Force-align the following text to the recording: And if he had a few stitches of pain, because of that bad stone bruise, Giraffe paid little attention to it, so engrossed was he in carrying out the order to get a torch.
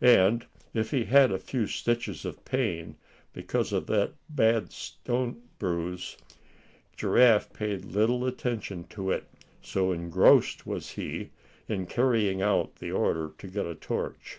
And 0.00 0.46
if 0.72 0.92
he 0.92 1.04
had 1.04 1.30
a 1.30 1.38
few 1.38 1.66
stitches 1.66 2.24
of 2.24 2.42
pain, 2.46 2.96
because 3.34 3.70
of 3.70 3.86
that 3.88 4.14
bad 4.30 4.72
stone 4.72 5.42
bruise, 5.58 6.16
Giraffe 6.96 7.52
paid 7.52 7.84
little 7.84 8.24
attention 8.26 8.84
to 8.84 9.10
it, 9.10 9.24
so 9.60 9.92
engrossed 9.92 10.66
was 10.66 10.92
he 10.92 11.32
in 11.68 11.84
carrying 11.84 12.40
out 12.40 12.76
the 12.76 12.92
order 12.92 13.32
to 13.36 13.46
get 13.46 13.66
a 13.66 13.74
torch. 13.74 14.38